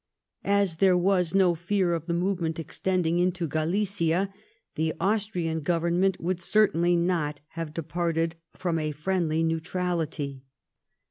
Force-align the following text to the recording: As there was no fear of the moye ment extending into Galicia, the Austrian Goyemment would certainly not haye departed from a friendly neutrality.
As 0.43 0.77
there 0.77 0.97
was 0.97 1.35
no 1.35 1.53
fear 1.53 1.93
of 1.93 2.07
the 2.07 2.15
moye 2.15 2.41
ment 2.41 2.57
extending 2.59 3.19
into 3.19 3.45
Galicia, 3.47 4.33
the 4.73 4.95
Austrian 4.99 5.61
Goyemment 5.61 6.19
would 6.19 6.41
certainly 6.41 6.95
not 6.95 7.39
haye 7.49 7.65
departed 7.71 8.35
from 8.57 8.79
a 8.79 8.93
friendly 8.93 9.43
neutrality. 9.43 10.41